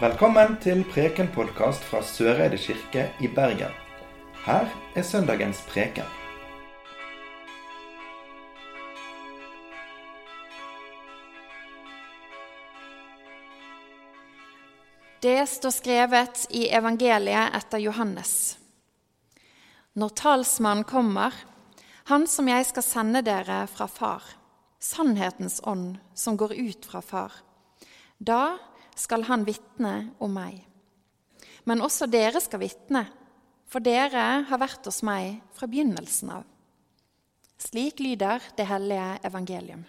Velkommen 0.00 0.54
til 0.64 0.78
Preken-podkast 0.88 1.82
fra 1.84 1.98
Søreide 2.00 2.56
kirke 2.56 3.02
i 3.20 3.28
Bergen. 3.28 3.74
Her 4.46 4.70
er 4.96 5.04
søndagens 5.04 5.58
preken. 5.68 6.06
Det 15.20 15.36
står 15.52 15.76
skrevet 15.76 16.46
i 16.48 16.64
evangeliet 16.72 17.60
etter 17.60 17.84
Johannes. 17.84 18.56
Når 19.92 20.16
talsmannen 20.22 20.88
kommer, 20.88 21.36
han 22.08 22.24
som 22.24 22.48
jeg 22.48 22.70
skal 22.72 22.88
sende 22.88 23.20
dere 23.28 23.66
fra 23.68 23.84
Far, 23.84 24.24
sannhetens 24.80 25.60
ånd 25.60 26.00
som 26.16 26.40
går 26.40 26.56
ut 26.56 26.88
fra 26.88 27.04
Far, 27.04 27.42
da 28.16 28.56
skal 28.98 29.26
han 29.28 29.46
vitne 29.46 30.10
om 30.22 30.32
meg. 30.34 30.60
Men 31.68 31.84
også 31.84 32.08
dere 32.10 32.40
skal 32.42 32.62
vitne, 32.62 33.04
for 33.70 33.84
dere 33.84 34.46
har 34.48 34.60
vært 34.60 34.88
hos 34.88 35.02
meg 35.06 35.38
fra 35.54 35.68
begynnelsen 35.70 36.32
av. 36.40 36.44
Slik 37.60 38.00
lyder 38.00 38.42
det 38.56 38.66
hellige 38.66 39.08
evangelium. 39.28 39.82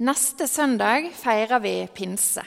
Neste 0.00 0.46
søndag 0.48 1.10
feirer 1.12 1.60
vi 1.60 1.74
pinse. 1.92 2.42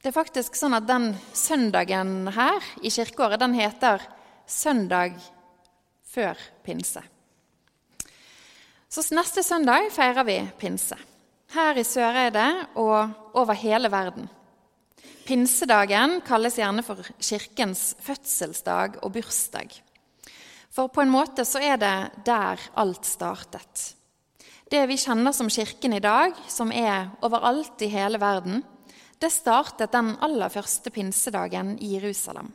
Det 0.00 0.10
er 0.10 0.16
faktisk 0.16 0.56
sånn 0.58 0.74
at 0.74 0.88
den 0.88 1.12
søndagen 1.36 2.30
her 2.34 2.66
i 2.82 2.90
kirkeåret 2.90 3.40
den 3.40 3.54
heter 3.54 4.02
søndag 4.48 5.14
før 6.10 6.40
pinse. 6.66 7.04
Så 8.90 9.04
neste 9.14 9.44
søndag 9.46 9.86
feirer 9.94 10.26
vi 10.26 10.40
pinse. 10.58 10.96
Her 11.54 11.78
i 11.78 11.84
Søreide 11.86 12.46
og 12.74 13.36
over 13.38 13.54
hele 13.54 13.86
verden. 13.90 14.26
Pinsedagen 15.28 16.16
kalles 16.26 16.58
gjerne 16.58 16.82
for 16.82 16.98
kirkens 17.22 17.92
fødselsdag 18.02 18.98
og 18.98 19.14
bursdag. 19.14 19.70
For 20.74 20.90
på 20.90 21.04
en 21.04 21.14
måte 21.14 21.46
så 21.46 21.62
er 21.62 21.78
det 21.78 21.94
der 22.26 22.66
alt 22.82 23.06
startet. 23.06 23.86
Det 24.70 24.82
vi 24.90 24.98
kjenner 24.98 25.34
som 25.38 25.50
Kirken 25.50 25.94
i 25.94 26.02
dag, 26.02 26.34
som 26.50 26.74
er 26.74 27.14
overalt 27.22 27.82
i 27.86 27.92
hele 27.94 28.18
verden, 28.18 28.64
det 29.22 29.30
startet 29.30 29.94
den 29.94 30.16
aller 30.18 30.50
første 30.50 30.90
pinsedagen 30.90 31.76
i 31.78 31.94
Jerusalem, 31.94 32.50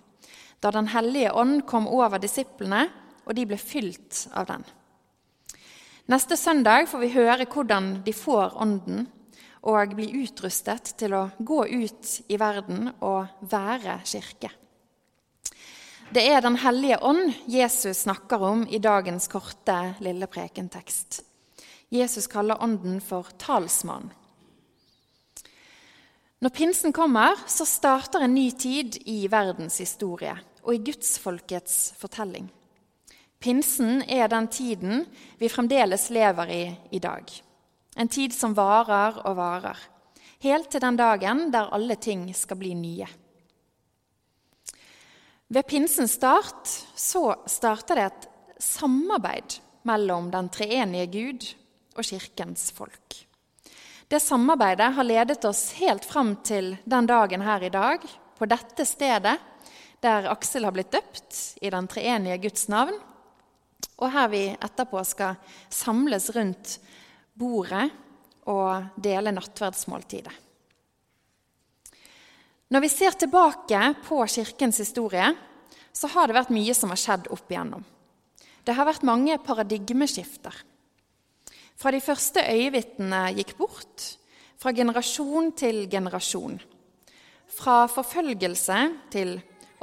da 0.60 0.72
Den 0.72 0.88
hellige 0.92 1.32
ånd 1.32 1.62
kom 1.68 1.88
over 1.88 2.20
disiplene, 2.20 2.90
og 3.26 3.36
de 3.36 3.46
ble 3.48 3.58
fylt 3.58 4.28
av 4.34 4.48
den. 4.52 4.64
Neste 6.06 6.38
søndag 6.38 6.86
får 6.86 7.02
vi 7.02 7.08
høre 7.16 7.48
hvordan 7.50 7.86
de 8.06 8.12
får 8.14 8.60
Ånden 8.62 9.08
og 9.66 9.96
blir 9.98 10.12
utrustet 10.22 10.92
til 11.00 11.16
å 11.18 11.24
gå 11.42 11.64
ut 11.66 12.10
i 12.30 12.38
verden 12.38 12.92
og 13.02 13.48
være 13.50 13.96
kirke. 14.06 14.52
Det 16.14 16.22
er 16.22 16.44
Den 16.46 16.60
hellige 16.62 17.00
ånd 17.02 17.34
Jesus 17.50 18.04
snakker 18.06 18.38
om 18.38 18.68
i 18.70 18.78
dagens 18.78 19.26
korte, 19.28 19.96
lille 20.00 20.28
prekentekst. 20.30 21.24
Jesus 21.90 22.30
kaller 22.30 22.62
Ånden 22.62 23.02
for 23.02 23.26
talsmann. 23.42 24.12
Når 26.38 26.54
pinsen 26.54 26.94
kommer, 26.94 27.34
så 27.50 27.66
starter 27.66 28.28
en 28.28 28.38
ny 28.38 28.52
tid 28.52 29.00
i 29.10 29.26
verdens 29.26 29.80
historie 29.82 30.38
og 30.62 30.76
i 30.76 30.84
gudsfolkets 30.86 31.96
fortelling. 31.98 32.46
Pinsen 33.46 34.00
er 34.10 34.26
den 34.26 34.48
tiden 34.50 35.04
vi 35.38 35.52
fremdeles 35.54 36.08
lever 36.10 36.50
i 36.50 36.64
i 36.98 37.00
dag. 37.00 37.30
En 37.94 38.10
tid 38.10 38.34
som 38.34 38.56
varer 38.58 39.20
og 39.22 39.36
varer, 39.38 39.78
helt 40.42 40.72
til 40.74 40.82
den 40.82 40.98
dagen 40.98 41.44
der 41.54 41.70
alle 41.78 42.00
ting 42.02 42.26
skal 42.34 42.58
bli 42.58 42.74
nye. 42.74 43.06
Ved 45.54 45.70
pinsens 45.70 46.18
start 46.18 46.74
så 46.98 47.36
starter 47.46 48.02
det 48.02 48.10
et 48.10 48.28
samarbeid 48.58 49.60
mellom 49.86 50.34
den 50.34 50.50
treenige 50.50 51.14
Gud 51.14 51.50
og 51.94 52.04
Kirkens 52.10 52.72
folk. 52.74 53.22
Det 54.10 54.26
samarbeidet 54.26 54.94
har 54.98 55.06
ledet 55.06 55.46
oss 55.46 55.68
helt 55.78 56.06
fram 56.06 56.40
til 56.42 56.80
den 56.82 57.06
dagen 57.06 57.46
her 57.46 57.62
i 57.62 57.70
dag, 57.70 58.02
på 58.40 58.50
dette 58.50 58.90
stedet 58.90 59.38
der 60.02 60.34
Aksel 60.34 60.66
har 60.66 60.74
blitt 60.74 60.96
døpt 60.98 61.60
i 61.62 61.70
den 61.70 61.86
treenige 61.86 62.42
Guds 62.50 62.72
navn, 62.74 62.98
og 63.96 64.12
her 64.12 64.32
vi 64.32 64.44
etterpå 64.54 65.04
skal 65.08 65.38
samles 65.72 66.30
rundt 66.36 66.78
bordet 67.36 67.88
og 68.52 69.02
dele 69.02 69.34
nattverdsmåltidet. 69.36 70.34
Når 72.74 72.82
vi 72.82 72.90
ser 72.90 73.14
tilbake 73.14 73.82
på 74.08 74.24
Kirkens 74.26 74.82
historie, 74.82 75.28
så 75.94 76.10
har 76.12 76.28
det 76.28 76.36
vært 76.36 76.54
mye 76.54 76.74
som 76.76 76.92
har 76.92 77.00
skjedd 77.00 77.30
opp 77.32 77.52
igjennom. 77.52 77.84
Det 78.66 78.74
har 78.74 78.88
vært 78.90 79.06
mange 79.06 79.38
paradigmeskifter. 79.46 80.56
Fra 81.78 81.92
de 81.94 82.02
første 82.02 82.42
øyevitnene 82.42 83.36
gikk 83.38 83.54
bort, 83.60 84.16
fra 84.58 84.74
generasjon 84.74 85.52
til 85.60 85.84
generasjon. 85.92 86.58
Fra 87.56 87.86
forfølgelse 87.92 88.80
til 89.14 89.36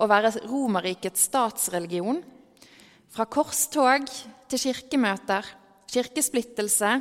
å 0.03 0.09
være 0.11 0.33
Romerrikets 0.49 1.29
statsreligion. 1.29 2.23
Fra 3.13 3.27
korstog 3.29 4.07
til 4.49 4.61
kirkemøter, 4.63 5.45
kirkesplittelse, 5.93 6.95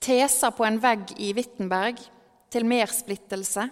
teser 0.00 0.54
på 0.56 0.64
en 0.64 0.78
vegg 0.80 1.12
i 1.20 1.34
Wittenberg 1.36 2.00
til 2.52 2.64
mer 2.64 2.88
splittelse. 2.88 3.66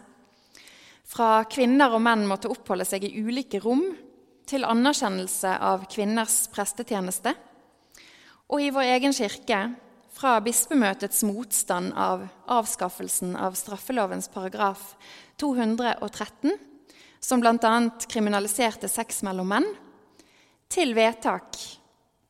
Fra 1.09 1.31
kvinner 1.49 1.97
og 1.97 2.05
menn 2.05 2.27
måtte 2.29 2.53
oppholde 2.53 2.85
seg 2.85 3.09
i 3.09 3.15
ulike 3.25 3.63
rom, 3.65 3.87
til 4.45 4.69
anerkjennelse 4.69 5.57
av 5.65 5.89
kvinners 5.89 6.43
prestetjeneste. 6.53 7.33
Og 8.53 8.61
i 8.61 8.73
vår 8.75 8.93
egen 8.99 9.17
kirke 9.17 9.65
fra 10.13 10.37
bispemøtets 10.45 11.23
motstand 11.25 11.95
av 11.97 12.27
avskaffelsen 12.53 13.33
av 13.39 13.57
straffelovens 13.57 14.29
paragraf 14.29 14.91
213, 15.41 16.53
som 17.23 17.41
bl.a. 17.41 17.77
kriminaliserte 18.11 18.91
sex 18.93 19.23
mellom 19.25 19.55
menn, 19.55 19.71
til 20.71 20.95
vedtak 20.97 21.59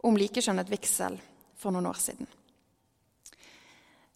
om 0.07 0.17
likekjønnet 0.17 0.71
vigsel 0.73 1.19
for 1.61 1.75
noen 1.75 1.91
år 1.91 2.01
siden. 2.01 2.29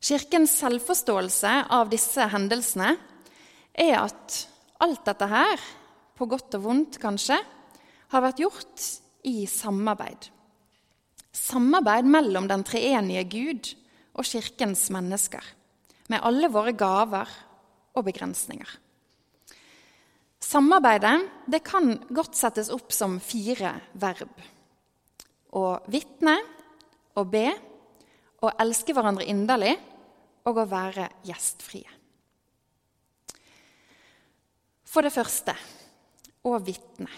Kirkens 0.05 0.59
selvforståelse 0.61 1.55
av 1.73 1.89
disse 1.93 2.27
hendelsene 2.33 2.93
er 3.73 3.97
at 4.03 4.43
alt 4.85 5.05
dette 5.07 5.29
her, 5.31 5.61
på 6.15 6.29
godt 6.31 6.57
og 6.59 6.67
vondt 6.69 7.01
kanskje, 7.03 7.39
har 8.13 8.23
vært 8.23 8.43
gjort 8.45 8.89
i 9.27 9.49
samarbeid 9.51 10.31
samarbeid 11.35 12.07
mellom 12.09 12.47
den 12.49 12.65
treenige 12.67 13.25
Gud 13.31 13.73
og 14.15 14.27
Kirkens 14.29 14.87
mennesker, 14.95 15.43
med 16.09 16.23
alle 16.23 16.51
våre 16.53 16.75
gaver 16.79 17.31
og 17.95 18.07
begrensninger. 18.07 18.69
Samarbeidet 20.45 21.17
det 21.49 21.63
kan 21.65 21.95
godt 22.13 22.37
settes 22.37 22.69
opp 22.73 22.93
som 22.93 23.17
fire 23.23 23.73
verb. 23.97 24.35
Å 25.55 25.65
vitne, 25.89 26.37
å 27.17 27.25
be, 27.25 27.47
å 28.45 28.51
elske 28.61 28.93
hverandre 28.93 29.27
inderlig 29.31 29.73
og 30.45 30.61
å 30.61 30.67
være 30.69 31.09
gjestfrie. 31.25 31.89
For 34.85 35.07
det 35.07 35.15
første 35.15 35.57
å 36.45 36.59
vitne. 36.63 37.11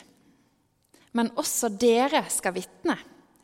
Men 1.16 1.32
også 1.40 1.72
dere 1.72 2.22
skal 2.30 2.54
vitne 2.56 2.96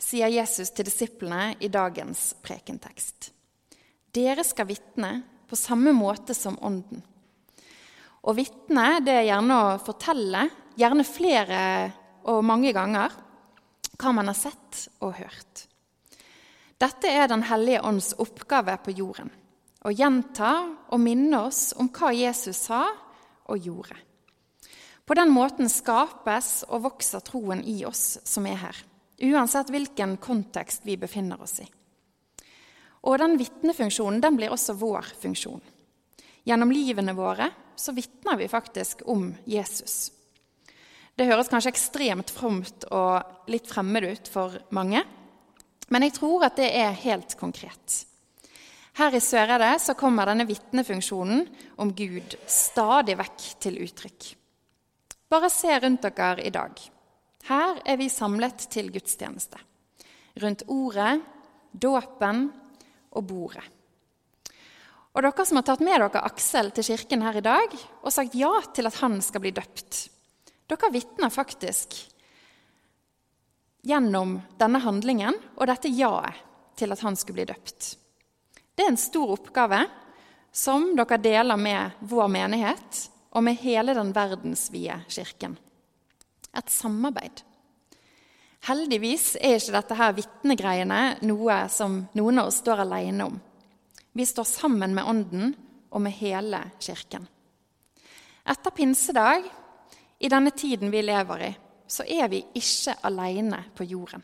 sier 0.02 0.30
Jesus 0.32 0.72
til 0.74 0.86
disiplene 0.88 1.54
i 1.62 1.70
dagens 1.72 2.32
prekentekst. 2.44 3.30
Dere 4.12 4.44
skal 4.44 4.68
vitne 4.68 5.12
på 5.48 5.58
samme 5.58 5.94
måte 5.96 6.36
som 6.36 6.58
Ånden. 6.60 7.02
Å 8.22 8.34
vitne 8.36 9.00
det 9.02 9.16
er 9.18 9.28
gjerne 9.30 9.58
å 9.58 9.78
fortelle, 9.82 10.46
gjerne 10.78 11.06
flere 11.06 11.62
og 12.30 12.44
mange 12.46 12.70
ganger, 12.74 13.14
hva 13.98 14.12
man 14.14 14.30
har 14.30 14.38
sett 14.38 14.86
og 15.02 15.16
hørt. 15.18 15.66
Dette 16.78 17.10
er 17.10 17.28
Den 17.28 17.44
hellige 17.46 17.82
ånds 17.82 18.12
oppgave 18.18 18.76
på 18.82 18.94
jorden. 18.94 19.30
Å 19.82 19.90
gjenta 19.90 20.52
og 20.88 21.00
minne 21.02 21.44
oss 21.48 21.72
om 21.78 21.90
hva 21.90 22.12
Jesus 22.14 22.68
sa 22.68 22.84
og 23.50 23.58
gjorde. 23.58 23.98
På 25.06 25.14
den 25.18 25.34
måten 25.34 25.68
skapes 25.68 26.62
og 26.68 26.86
vokser 26.86 27.20
troen 27.26 27.62
i 27.66 27.82
oss 27.84 28.20
som 28.24 28.46
er 28.46 28.60
her 28.62 28.82
uansett 29.22 29.70
hvilken 29.70 30.16
kontekst 30.16 30.86
vi 30.86 30.96
befinner 30.96 31.40
oss 31.42 31.60
i. 31.62 31.66
Og 33.02 33.18
den 33.18 33.36
vitnefunksjonen 33.38 34.20
den 34.22 34.38
blir 34.38 34.52
også 34.54 34.76
vår 34.78 35.14
funksjon. 35.22 35.62
Gjennom 36.44 36.72
livene 36.74 37.14
våre 37.14 37.50
så 37.78 37.94
vitner 37.94 38.36
vi 38.36 38.48
faktisk 38.50 39.04
om 39.10 39.30
Jesus. 39.44 40.12
Det 41.14 41.28
høres 41.28 41.50
kanskje 41.52 41.72
ekstremt 41.74 42.32
fromt 42.32 42.86
og 42.90 43.50
litt 43.52 43.68
fremmed 43.68 44.06
ut 44.08 44.30
for 44.32 44.56
mange, 44.74 45.02
men 45.92 46.06
jeg 46.06 46.16
tror 46.16 46.46
at 46.46 46.56
det 46.56 46.70
er 46.72 46.96
helt 47.04 47.36
konkret. 47.38 47.98
Her 48.96 49.14
i 49.16 49.20
Sørede 49.24 49.70
så 49.80 49.94
kommer 49.96 50.28
denne 50.28 50.46
vitnefunksjonen 50.48 51.44
om 51.80 51.92
Gud 51.96 52.36
stadig 52.48 53.16
vekk 53.20 53.44
til 53.62 53.78
uttrykk. 53.84 54.32
Bare 55.32 55.48
se 55.52 55.78
rundt 55.80 56.04
dere 56.04 56.44
i 56.44 56.52
dag. 56.52 56.80
Her 57.48 57.80
er 57.88 57.96
vi 58.00 58.08
samlet 58.12 58.66
til 58.72 58.90
gudstjeneste. 58.92 59.60
Rundt 60.42 60.64
ordet, 60.68 61.14
dåpen 61.72 62.44
og 63.12 63.24
bordet. 63.28 63.64
Og 65.12 65.20
dere 65.24 65.44
som 65.44 65.58
har 65.60 65.66
tatt 65.68 65.82
med 65.84 66.00
dere 66.00 66.24
Aksel 66.24 66.70
til 66.72 66.86
kirken 66.92 67.24
her 67.24 67.36
i 67.36 67.44
dag 67.44 67.74
og 68.00 68.12
sagt 68.14 68.36
ja 68.38 68.52
til 68.72 68.88
at 68.88 68.96
han 69.02 69.18
skal 69.24 69.44
bli 69.44 69.52
døpt, 69.52 70.06
dere 70.72 70.92
vitner 70.94 71.32
faktisk 71.32 71.98
gjennom 73.82 74.38
denne 74.60 74.80
handlingen 74.80 75.36
og 75.58 75.66
dette 75.68 75.90
jaet 75.92 76.38
til 76.78 76.94
at 76.94 77.02
han 77.04 77.18
skulle 77.18 77.42
bli 77.42 77.50
døpt. 77.50 77.96
Det 78.72 78.86
er 78.86 78.94
en 78.94 79.00
stor 79.00 79.34
oppgave 79.34 79.82
som 80.52 80.94
dere 80.96 81.20
deler 81.20 81.60
med 81.60 82.04
vår 82.08 82.32
menighet 82.32 83.06
og 83.32 83.44
med 83.44 83.60
hele 83.60 83.94
den 83.96 84.14
verdensvide 84.16 85.02
kirken. 85.12 85.58
Et 86.56 86.72
samarbeid. 86.72 87.44
Heldigvis 88.68 89.34
er 89.40 89.58
ikke 89.58 89.74
dette 89.74 89.96
her 89.98 90.12
vitnegreiene 90.16 91.00
noe 91.26 91.56
som 91.72 92.04
noen 92.14 92.40
av 92.40 92.50
oss 92.50 92.60
står 92.62 92.84
alene 92.84 93.26
om. 93.28 93.40
Vi 94.12 94.26
står 94.26 94.44
sammen 94.44 94.94
med 94.94 95.08
Ånden 95.08 95.54
og 95.90 96.00
med 96.04 96.12
hele 96.12 96.60
kirken. 96.80 97.24
Etter 98.44 98.74
pinsedag, 98.74 99.46
i 100.18 100.28
denne 100.30 100.50
tiden 100.50 100.90
vi 100.92 101.02
lever 101.02 101.46
i, 101.46 101.50
så 101.86 102.04
er 102.06 102.28
vi 102.30 102.42
ikke 102.54 102.94
alene 103.04 103.64
på 103.76 103.86
jorden. 103.88 104.22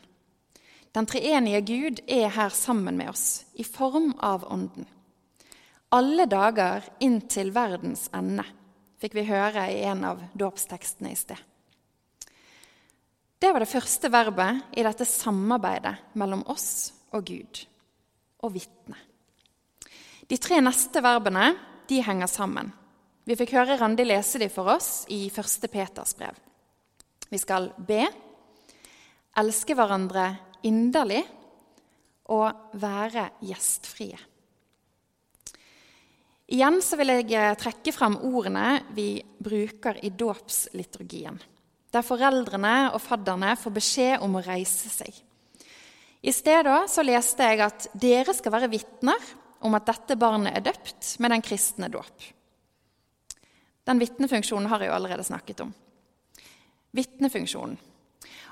Den 0.91 1.05
treenige 1.05 1.61
Gud 1.61 1.99
er 2.07 2.29
her 2.33 2.53
sammen 2.53 2.97
med 2.97 3.11
oss, 3.11 3.45
i 3.53 3.63
form 3.63 4.13
av 4.19 4.45
Ånden. 4.49 4.87
Alle 5.89 6.25
dager 6.29 6.85
inntil 7.01 7.51
verdens 7.53 8.07
ende, 8.13 8.45
fikk 9.01 9.15
vi 9.17 9.27
høre 9.29 9.67
i 9.73 9.83
en 9.89 10.03
av 10.05 10.21
dåpstekstene 10.37 11.13
i 11.13 11.17
sted. 11.17 11.37
Det 13.39 13.53
var 13.53 13.63
det 13.63 13.71
første 13.71 14.09
verbet 14.11 14.77
i 14.77 14.83
dette 14.83 15.05
samarbeidet 15.07 15.95
mellom 16.19 16.43
oss 16.51 16.91
og 17.15 17.23
Gud 17.29 17.61
å 18.43 18.51
vitne. 18.51 19.08
De 20.29 20.37
tre 20.37 20.59
neste 20.61 21.01
verbene 21.01 21.55
de 21.89 22.03
henger 22.05 22.29
sammen. 22.29 22.67
Vi 23.25 23.33
fikk 23.37 23.55
høre 23.57 23.79
Randi 23.79 24.05
lese 24.05 24.37
de 24.41 24.45
for 24.53 24.69
oss 24.75 25.07
i 25.09 25.23
1. 25.29 25.65
Peters 25.73 26.13
brev. 26.17 26.37
Vi 27.29 27.39
skal 27.41 27.71
be, 27.87 28.03
elske 29.41 29.73
hverandre 29.77 30.27
inderlig 30.69 31.23
og 32.29 32.77
være 32.77 33.25
gjestfrie. 33.41 34.19
Igjen 36.53 36.79
så 36.81 36.97
vil 36.97 37.13
jeg 37.15 37.33
eh, 37.33 37.57
trekke 37.57 37.93
frem 37.93 38.19
ordene 38.29 38.83
vi 38.97 39.19
bruker 39.41 39.97
i 40.05 40.13
dåpsliturgien, 40.13 41.41
der 41.89 42.05
foreldrene 42.05 42.91
og 42.93 43.01
fadderne 43.01 43.57
får 43.57 43.77
beskjed 43.81 44.25
om 44.25 44.37
å 44.37 44.45
reise 44.45 44.93
seg. 44.93 45.13
I 46.21 46.33
stedet 46.33 46.81
så 46.89 47.05
leste 47.05 47.49
jeg 47.49 47.65
at 47.65 47.91
dere 47.97 48.33
skal 48.37 48.59
være 48.59 48.73
vitner 48.73 49.29
om 49.59 49.75
at 49.75 49.87
dette 49.89 50.17
barnet 50.19 50.55
er 50.55 50.65
døpt 50.69 51.15
med 51.19 51.33
den 51.33 51.43
kristne 51.43 51.89
dåp. 51.91 52.27
Den 53.89 53.99
vitnefunksjonen 53.99 54.69
har 54.69 54.83
jeg 54.83 54.91
jo 54.91 54.97
allerede 54.97 55.25
snakket 55.25 55.63
om. 55.65 55.71
Vitnefunksjonen. 56.95 57.77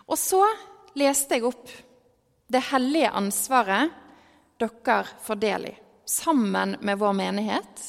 Og 0.07 0.17
så 0.19 0.41
leste 0.97 1.37
jeg 1.37 1.45
opp 1.47 1.69
det 2.47 2.63
hellige 2.69 3.11
ansvaret 3.11 3.91
dere 4.57 5.03
får 5.21 5.39
del 5.41 5.67
i, 5.69 5.73
sammen 6.07 6.77
med 6.81 6.97
vår 6.97 7.13
menighet, 7.13 7.83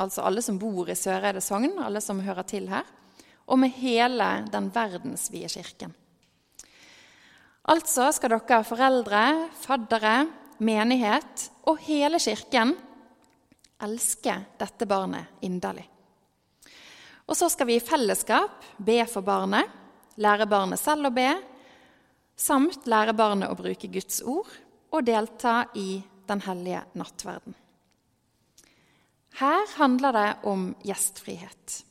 altså 0.00 0.24
alle 0.26 0.42
som 0.42 0.58
bor 0.58 0.88
i 0.90 0.96
Søreide 0.98 1.42
sogn, 1.44 1.76
alle 1.78 2.00
som 2.02 2.22
hører 2.24 2.46
til 2.48 2.66
her, 2.72 2.86
og 3.46 3.60
med 3.60 3.74
hele 3.78 4.28
den 4.50 4.70
verdensvide 4.74 5.50
kirken. 5.52 5.94
Altså 7.70 8.08
skal 8.16 8.32
dere 8.34 8.64
foreldre, 8.66 9.24
faddere, 9.60 10.14
menighet 10.60 11.48
og 11.68 11.80
hele 11.86 12.20
kirken 12.22 12.74
elsker 13.80 14.44
dette 14.60 14.86
barnet 14.88 15.40
inderlig. 15.46 15.86
Og 17.30 17.36
så 17.38 17.48
skal 17.52 17.68
vi 17.68 17.78
i 17.78 17.84
fellesskap 17.84 18.64
be 18.82 18.98
for 19.08 19.24
barnet, 19.24 19.68
lære 20.20 20.48
barnet 20.50 20.80
selv 20.82 21.08
å 21.08 21.14
be, 21.14 21.30
samt 22.36 22.88
lære 22.90 23.14
barnet 23.16 23.52
å 23.52 23.58
bruke 23.58 23.90
Guds 23.92 24.20
ord 24.26 24.50
og 24.90 25.06
delta 25.06 25.62
i 25.78 26.00
den 26.26 26.42
hellige 26.44 26.82
nattverden. 26.98 27.54
Her 29.38 29.62
handler 29.76 30.12
det 30.12 30.30
om 30.50 30.72
gjestfrihet. 30.84 31.84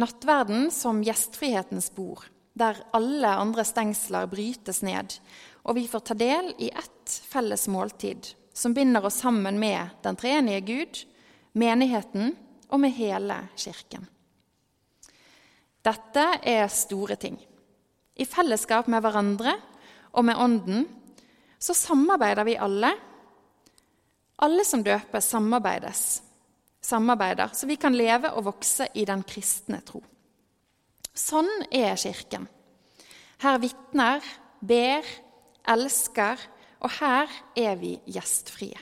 Nattverden 0.00 0.70
som 0.72 1.02
gjestfrihetens 1.04 1.90
bord, 1.92 2.22
der 2.54 2.78
alle 2.96 3.34
andre 3.42 3.64
stengsler 3.66 4.30
brytes 4.30 4.80
ned, 4.86 5.18
og 5.66 5.76
vi 5.76 5.88
får 5.90 6.06
ta 6.06 6.16
del 6.16 6.54
i 6.62 6.70
ett 6.70 6.99
felles 7.30 7.68
måltid 7.70 8.32
som 8.52 8.74
binder 8.74 9.04
oss 9.06 9.20
sammen 9.22 9.58
med 9.60 9.88
den 10.02 10.18
treenige 10.18 10.60
Gud, 10.60 11.02
menigheten 11.52 12.34
og 12.68 12.80
med 12.82 12.94
hele 12.98 13.36
kirken. 13.58 14.06
Dette 15.80 16.26
er 16.44 16.66
store 16.68 17.16
ting. 17.16 17.38
I 18.20 18.26
fellesskap 18.28 18.90
med 18.90 19.00
hverandre 19.04 19.54
og 20.12 20.26
med 20.26 20.36
Ånden 20.36 20.84
så 21.60 21.74
samarbeider 21.76 22.44
vi 22.44 22.58
alle. 22.60 22.90
Alle 24.44 24.64
som 24.64 24.82
døpes, 24.84 25.28
samarbeides, 25.28 26.04
samarbeider, 26.80 27.52
så 27.52 27.68
vi 27.68 27.76
kan 27.80 27.96
leve 27.96 28.32
og 28.32 28.46
vokse 28.48 28.88
i 28.96 29.04
den 29.08 29.22
kristne 29.28 29.80
tro. 29.84 30.00
Sånn 31.16 31.48
er 31.68 31.98
Kirken. 32.00 32.46
Her 33.40 33.58
vitner, 33.60 34.24
ber, 34.60 35.04
elsker, 35.68 36.40
og 36.80 36.90
her 37.00 37.30
er 37.56 37.76
vi 37.80 37.96
gjestfrie. 38.08 38.78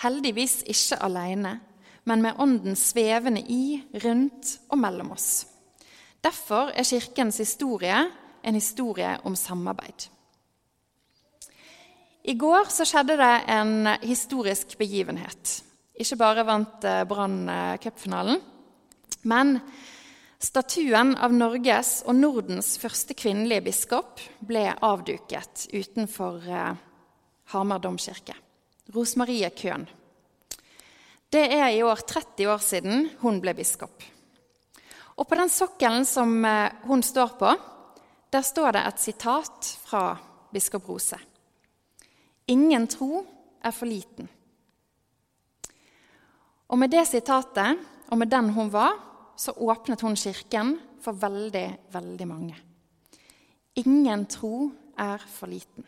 Heldigvis 0.00 0.62
ikke 0.68 1.00
alene, 1.04 1.58
men 2.08 2.22
med 2.24 2.38
Ånden 2.40 2.76
svevende 2.76 3.42
i, 3.42 3.80
rundt 4.04 4.56
og 4.70 4.80
mellom 4.80 5.12
oss. 5.16 5.46
Derfor 6.24 6.72
er 6.76 6.84
Kirkens 6.84 7.40
historie 7.40 7.98
en 8.44 8.56
historie 8.56 9.18
om 9.24 9.36
samarbeid. 9.36 10.08
I 12.24 12.34
går 12.36 12.68
så 12.72 12.84
skjedde 12.84 13.16
det 13.16 13.34
en 13.48 13.88
historisk 14.04 14.76
begivenhet. 14.78 15.60
Ikke 16.00 16.18
bare 16.20 16.44
vant 16.48 16.84
eh, 16.84 17.04
Brann 17.08 17.48
eh, 17.48 17.78
cupfinalen, 17.80 18.40
men 19.28 19.56
statuen 20.40 21.14
av 21.20 21.32
Norges 21.36 22.00
og 22.08 22.16
Nordens 22.16 22.74
første 22.80 23.16
kvinnelige 23.16 23.66
biskop 23.68 24.20
ble 24.44 24.68
avduket 24.84 25.66
utenfor 25.72 26.44
eh, 26.44 26.70
Hamar 27.50 27.82
domkirke. 27.82 28.34
Rosmarie 28.94 29.50
Køhn. 29.50 29.86
Det 31.30 31.42
er 31.54 31.68
i 31.70 31.82
år 31.82 32.02
30 32.06 32.48
år 32.50 32.62
siden 32.62 33.10
hun 33.20 33.40
ble 33.42 33.54
biskop. 33.54 34.02
Og 35.16 35.28
på 35.28 35.38
den 35.38 35.50
sokkelen 35.52 36.06
som 36.08 36.40
hun 36.88 37.02
står 37.06 37.36
på, 37.38 37.52
der 38.30 38.42
står 38.46 38.74
det 38.74 38.82
et 38.86 39.02
sitat 39.02 39.70
fra 39.84 40.04
biskop 40.52 40.88
Rose. 40.88 41.18
Ingen 42.50 42.86
tro 42.90 43.22
er 43.62 43.74
for 43.74 43.86
liten. 43.86 44.28
Og 46.70 46.78
med 46.78 46.90
det 46.90 47.06
sitatet, 47.10 47.78
og 48.10 48.18
med 48.18 48.30
den 48.30 48.50
hun 48.54 48.70
var, 48.72 48.94
så 49.36 49.54
åpnet 49.56 50.00
hun 50.00 50.18
kirken 50.18 50.76
for 51.02 51.18
veldig, 51.18 51.66
veldig 51.92 52.26
mange. 52.28 52.56
Ingen 53.80 54.26
tro 54.26 54.70
er 54.98 55.22
for 55.30 55.50
liten. 55.50 55.86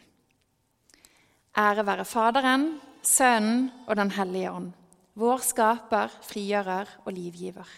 Ære 1.52 1.82
være 1.84 2.04
Faderen, 2.08 2.80
Sønnen 3.02 3.70
og 3.86 3.96
Den 3.96 4.10
hellige 4.10 4.50
ånd, 4.50 4.70
vår 5.14 5.42
skaper, 5.44 6.08
frigjører 6.24 6.88
og 7.04 7.12
livgiver. 7.12 7.68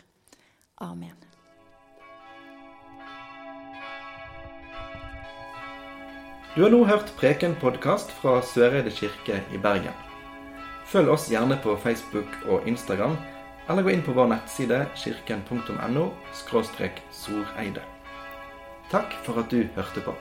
Amen. 0.78 1.16
Du 6.54 6.62
har 6.62 6.70
nå 6.70 6.84
hørt 6.86 7.10
Preken-podkast 7.18 8.14
fra 8.14 8.36
Søreide 8.46 8.92
kirke 8.94 9.40
i 9.50 9.58
Bergen. 9.58 9.96
Følg 10.86 11.10
oss 11.10 11.26
gjerne 11.32 11.58
på 11.58 11.74
Facebook 11.74 12.30
og 12.46 12.68
Instagram, 12.70 13.16
eller 13.68 13.82
gå 13.82 13.90
inn 13.90 14.06
på 14.06 14.14
vår 14.14 14.30
nettside 14.36 14.84
kirken.no 14.94 16.06
soreide. 17.10 17.82
Takk 18.94 19.18
for 19.26 19.42
at 19.42 19.50
du 19.50 19.66
hørte 19.74 20.06
på. 20.06 20.14